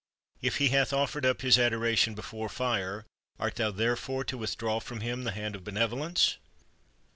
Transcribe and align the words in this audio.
If 0.41 0.57
he 0.57 0.69
hath 0.69 0.93
offered 0.93 1.27
up 1.27 1.41
his 1.43 1.59
adoration 1.59 2.15
before 2.15 2.49
Fire, 2.49 3.05
art 3.39 3.57
thou 3.57 3.69
therefore 3.69 4.23
to 4.23 4.37
withdraw 4.39 4.79
from 4.79 5.01
him 5.01 5.25
the 5.25 5.31
hand 5.31 5.53
of 5.53 5.63
benevolence? 5.63 6.37